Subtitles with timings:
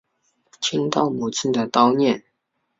[0.59, 2.23] 听到母亲的叨念